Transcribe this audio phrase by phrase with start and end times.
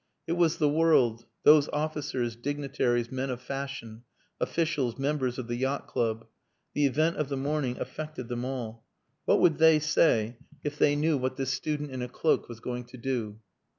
[0.25, 4.01] It was the world those officers, dignitaries, men of fashion,
[4.39, 6.25] officials, members of the Yacht Club.
[6.73, 8.83] The event of the morning affected them all.
[9.25, 12.85] What would they say if they knew what this student in a cloak was going
[12.85, 13.41] to do?